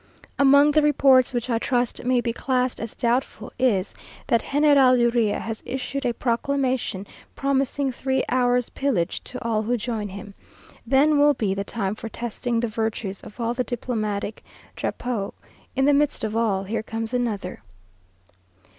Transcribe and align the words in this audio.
Among 0.39 0.71
the 0.71 0.81
reports 0.81 1.31
which 1.31 1.47
I 1.47 1.59
trust 1.59 2.03
may 2.03 2.21
be 2.21 2.33
classed 2.33 2.79
as 2.79 2.95
doubtful, 2.95 3.53
is, 3.59 3.93
that 4.25 4.41
General 4.51 4.99
Urrea 4.99 5.37
has 5.37 5.61
issued 5.63 6.07
a 6.07 6.13
proclamation, 6.15 7.05
promising 7.35 7.91
three 7.91 8.23
hours' 8.27 8.69
pillage 8.69 9.23
to 9.25 9.39
all 9.45 9.61
who 9.61 9.77
join 9.77 10.09
him. 10.09 10.33
Then 10.87 11.19
will 11.19 11.35
be 11.35 11.53
the 11.53 11.63
time 11.63 11.93
for 11.93 12.09
testing 12.09 12.59
the 12.59 12.67
virtues 12.67 13.21
of 13.21 13.39
all 13.39 13.53
the 13.53 13.63
diplomatic 13.63 14.43
drapeaux. 14.75 15.35
In 15.75 15.85
the 15.85 15.93
midst 15.93 16.23
of 16.23 16.35
all, 16.35 16.63
here 16.63 16.81
comes 16.81 17.13
another. 17.13 17.61